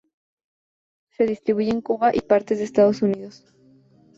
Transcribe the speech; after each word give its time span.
Se 1.11 1.27
distribuye 1.27 1.69
en 1.69 1.79
Cuba 1.81 2.09
y 2.15 2.21
partes 2.21 2.57
de 2.57 2.63
Estados 2.63 3.03
Unidos. 3.03 3.45